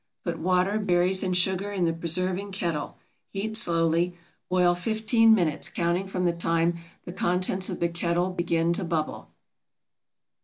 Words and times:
Put 0.23 0.39
water, 0.39 0.79
berries, 0.79 1.21
and 1.21 1.37
sugar 1.37 1.71
in 1.71 1.85
the 1.85 1.93
preserving 1.93 2.53
kettle; 2.53 2.97
heat 3.29 3.55
slowly. 3.55 4.17
Boil 4.49 4.73
fifteen 4.73 5.35
minutes, 5.35 5.69
counting 5.69 6.07
from 6.07 6.25
the 6.25 6.33
time 6.33 6.79
the 7.05 7.13
contents 7.13 7.69
of 7.69 7.79
the 7.79 7.87
kettle 7.87 8.31
begin 8.31 8.73
to 8.73 8.83
bubble. 8.83 9.29